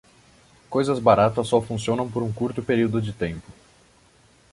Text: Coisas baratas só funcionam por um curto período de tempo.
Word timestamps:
Coisas 0.67 0.97
baratas 0.97 1.45
só 1.47 1.61
funcionam 1.61 2.09
por 2.09 2.23
um 2.23 2.33
curto 2.33 2.63
período 2.63 2.99
de 2.99 3.13
tempo. 3.13 3.51